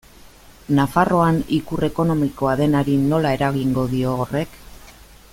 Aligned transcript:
Nafarroan 0.77 1.35
ikur 1.57 1.85
ekonomikoa 1.89 2.55
denari 2.63 2.95
nola 3.11 3.35
eragingo 3.41 3.87
dio 3.95 4.15
horrek? 4.23 4.57